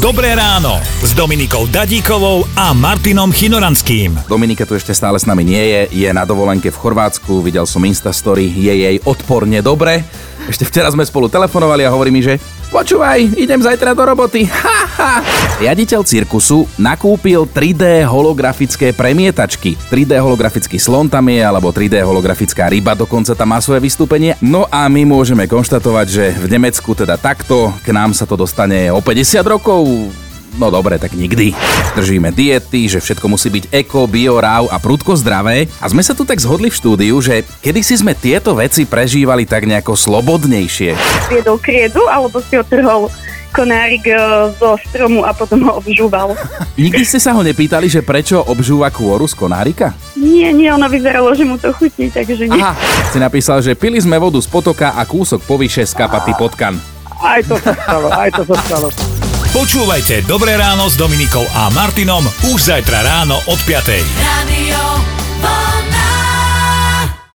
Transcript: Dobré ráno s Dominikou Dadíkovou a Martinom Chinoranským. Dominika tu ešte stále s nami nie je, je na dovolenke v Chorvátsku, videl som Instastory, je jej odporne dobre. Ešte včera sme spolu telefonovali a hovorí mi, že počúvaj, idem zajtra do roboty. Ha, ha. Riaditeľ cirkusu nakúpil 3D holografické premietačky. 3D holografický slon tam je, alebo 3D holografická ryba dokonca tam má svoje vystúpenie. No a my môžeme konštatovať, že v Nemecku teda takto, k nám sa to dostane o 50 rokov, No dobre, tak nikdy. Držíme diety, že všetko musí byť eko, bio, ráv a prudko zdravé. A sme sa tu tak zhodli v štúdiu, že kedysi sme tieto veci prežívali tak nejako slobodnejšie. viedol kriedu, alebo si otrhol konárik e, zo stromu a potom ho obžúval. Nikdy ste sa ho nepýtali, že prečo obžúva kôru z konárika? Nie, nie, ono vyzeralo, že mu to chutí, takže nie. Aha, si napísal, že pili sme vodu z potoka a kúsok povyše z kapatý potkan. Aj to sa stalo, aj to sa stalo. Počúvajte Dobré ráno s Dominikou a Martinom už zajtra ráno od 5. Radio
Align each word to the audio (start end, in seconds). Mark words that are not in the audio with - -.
Dobré 0.00 0.32
ráno 0.32 0.80
s 1.04 1.12
Dominikou 1.12 1.68
Dadíkovou 1.68 2.48
a 2.56 2.72
Martinom 2.72 3.28
Chinoranským. 3.28 4.32
Dominika 4.32 4.64
tu 4.64 4.72
ešte 4.72 4.96
stále 4.96 5.20
s 5.20 5.28
nami 5.28 5.44
nie 5.44 5.60
je, 5.60 5.80
je 5.92 6.08
na 6.16 6.24
dovolenke 6.24 6.72
v 6.72 6.80
Chorvátsku, 6.80 7.44
videl 7.44 7.68
som 7.68 7.84
Instastory, 7.84 8.48
je 8.48 8.72
jej 8.80 8.96
odporne 9.04 9.60
dobre. 9.60 10.00
Ešte 10.48 10.64
včera 10.64 10.88
sme 10.88 11.04
spolu 11.04 11.28
telefonovali 11.28 11.84
a 11.84 11.92
hovorí 11.92 12.08
mi, 12.08 12.24
že 12.24 12.40
počúvaj, 12.72 13.36
idem 13.36 13.60
zajtra 13.60 13.92
do 13.92 14.00
roboty. 14.08 14.48
Ha, 14.48 14.79
ha. 15.00 15.24
Riaditeľ 15.64 16.04
cirkusu 16.04 16.68
nakúpil 16.76 17.48
3D 17.48 18.04
holografické 18.04 18.92
premietačky. 18.92 19.76
3D 19.88 20.20
holografický 20.20 20.76
slon 20.76 21.08
tam 21.08 21.28
je, 21.32 21.40
alebo 21.40 21.72
3D 21.72 22.04
holografická 22.04 22.68
ryba 22.68 22.92
dokonca 22.92 23.32
tam 23.32 23.56
má 23.56 23.58
svoje 23.64 23.80
vystúpenie. 23.80 24.36
No 24.44 24.68
a 24.68 24.84
my 24.92 25.08
môžeme 25.08 25.48
konštatovať, 25.48 26.06
že 26.08 26.24
v 26.36 26.46
Nemecku 26.52 26.92
teda 26.92 27.16
takto, 27.16 27.72
k 27.80 27.96
nám 27.96 28.12
sa 28.12 28.28
to 28.28 28.36
dostane 28.36 28.92
o 28.92 29.00
50 29.00 29.40
rokov, 29.44 29.84
No 30.58 30.66
dobre, 30.66 30.98
tak 30.98 31.14
nikdy. 31.14 31.54
Držíme 31.94 32.34
diety, 32.34 32.90
že 32.90 32.98
všetko 32.98 33.26
musí 33.30 33.54
byť 33.54 33.70
eko, 33.70 34.10
bio, 34.10 34.42
ráv 34.42 34.66
a 34.74 34.82
prudko 34.82 35.14
zdravé. 35.14 35.70
A 35.78 35.86
sme 35.86 36.02
sa 36.02 36.10
tu 36.10 36.26
tak 36.26 36.42
zhodli 36.42 36.74
v 36.74 36.78
štúdiu, 36.78 37.14
že 37.22 37.46
kedysi 37.62 38.02
sme 38.02 38.18
tieto 38.18 38.58
veci 38.58 38.82
prežívali 38.82 39.46
tak 39.46 39.70
nejako 39.70 39.94
slobodnejšie. 39.94 40.98
viedol 41.30 41.54
kriedu, 41.62 42.02
alebo 42.10 42.42
si 42.42 42.58
otrhol 42.58 43.06
konárik 43.50 44.06
e, 44.06 44.16
zo 44.56 44.78
stromu 44.88 45.26
a 45.26 45.34
potom 45.34 45.66
ho 45.68 45.82
obžúval. 45.82 46.34
Nikdy 46.80 47.02
ste 47.04 47.18
sa 47.20 47.34
ho 47.34 47.42
nepýtali, 47.42 47.90
že 47.90 48.00
prečo 48.00 48.40
obžúva 48.40 48.88
kôru 48.88 49.26
z 49.26 49.34
konárika? 49.36 49.92
Nie, 50.16 50.54
nie, 50.54 50.70
ono 50.70 50.86
vyzeralo, 50.88 51.34
že 51.34 51.44
mu 51.44 51.58
to 51.58 51.74
chutí, 51.74 52.08
takže 52.08 52.48
nie. 52.48 52.56
Aha, 52.56 52.72
si 53.10 53.18
napísal, 53.18 53.60
že 53.60 53.76
pili 53.76 53.98
sme 54.00 54.16
vodu 54.16 54.38
z 54.38 54.48
potoka 54.48 54.94
a 54.96 55.02
kúsok 55.04 55.42
povyše 55.44 55.84
z 55.84 55.92
kapatý 55.92 56.32
potkan. 56.38 56.78
Aj 57.20 57.44
to 57.44 57.60
sa 57.60 57.76
stalo, 57.76 58.08
aj 58.08 58.30
to 58.32 58.42
sa 58.48 58.56
stalo. 58.64 58.88
Počúvajte 59.50 60.30
Dobré 60.30 60.54
ráno 60.54 60.86
s 60.86 60.94
Dominikou 60.94 61.42
a 61.42 61.74
Martinom 61.74 62.22
už 62.54 62.70
zajtra 62.70 63.02
ráno 63.02 63.36
od 63.50 63.58
5. 63.66 63.98
Radio 64.22 64.78